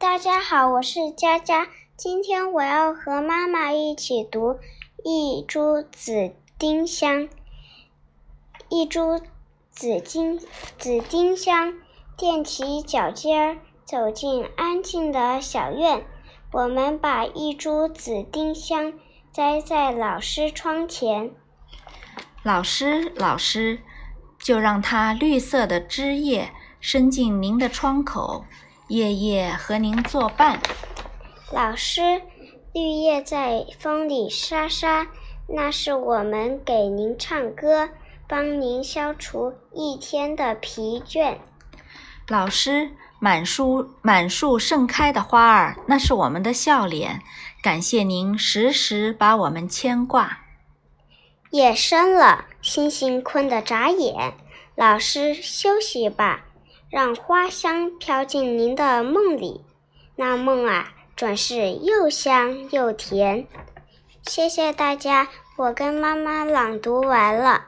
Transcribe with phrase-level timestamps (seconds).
[0.00, 1.66] 大家好，我是佳佳。
[1.96, 4.52] 今天我要和妈妈一起读
[5.02, 7.22] 《一株紫丁香》。
[8.68, 9.20] 一株
[9.72, 10.38] 紫丁
[10.78, 11.74] 紫丁香，
[12.16, 16.06] 踮起脚尖儿走进安静的小院。
[16.52, 18.92] 我们把一株紫丁香
[19.32, 21.32] 栽在老师窗前。
[22.44, 23.80] 老师，老师，
[24.38, 28.44] 就让它绿色的枝叶伸进您的窗口，
[28.88, 30.58] 夜夜和您作伴。
[31.52, 32.22] 老师，
[32.72, 35.06] 绿叶在风里沙沙，
[35.46, 37.90] 那是我们给您唱歌，
[38.26, 41.36] 帮您消除一天的疲倦。
[42.28, 47.20] 老师，满树满树盛开的花儿，那是我们的笑脸，
[47.62, 50.38] 感谢您时时把我们牵挂。
[51.50, 54.32] 夜深了，星星困得眨眼。
[54.74, 56.46] 老师，休息吧，
[56.90, 59.62] 让花香飘进您的梦里。
[60.16, 63.46] 那梦啊，准是又香又甜。
[64.22, 67.66] 谢谢大家，我跟妈妈朗读完了。